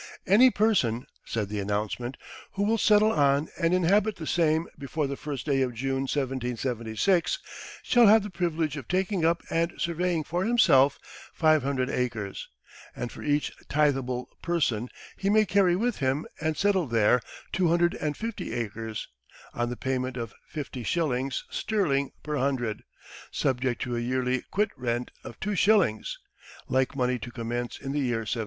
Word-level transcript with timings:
"Any 0.25 0.49
person," 0.49 1.05
said 1.25 1.47
the 1.49 1.59
announcement, 1.59 2.17
"who 2.53 2.63
will 2.63 2.79
settle 2.79 3.11
on 3.11 3.49
and 3.61 3.71
inhabit 3.71 4.15
the 4.15 4.25
same 4.25 4.67
before 4.79 5.05
the 5.05 5.15
first 5.15 5.45
day 5.45 5.61
of 5.61 5.75
June, 5.75 6.07
1776, 6.09 7.37
shall 7.83 8.07
have 8.07 8.23
the 8.23 8.31
privilege 8.31 8.77
of 8.77 8.87
taking 8.87 9.23
up 9.23 9.43
and 9.51 9.73
surveying 9.77 10.23
for 10.23 10.43
himself 10.43 10.97
five 11.35 11.61
hundred 11.61 11.87
acres, 11.91 12.49
and 12.95 13.11
for 13.11 13.21
each 13.21 13.51
tithable 13.69 14.25
person 14.41 14.89
he 15.17 15.29
may 15.29 15.45
carry 15.45 15.75
with 15.75 15.97
him 15.97 16.25
and 16.41 16.57
settle 16.57 16.87
there, 16.87 17.21
two 17.51 17.67
hundred 17.67 17.93
and 17.93 18.17
fifty 18.17 18.55
acres, 18.55 19.07
on 19.53 19.69
the 19.69 19.77
payment 19.77 20.17
of 20.17 20.33
fifty 20.47 20.81
shillings 20.81 21.43
sterling 21.51 22.11
per 22.23 22.37
hundred, 22.37 22.81
subject 23.29 23.79
to 23.83 23.95
a 23.95 23.99
yearly 23.99 24.41
quit 24.49 24.71
rent 24.75 25.11
of 25.23 25.39
two 25.39 25.53
shillings, 25.53 26.17
like 26.67 26.95
money, 26.95 27.19
to 27.19 27.29
commence 27.29 27.77
in 27.77 27.91
the 27.91 27.99
year 27.99 28.21
1780." 28.25 28.39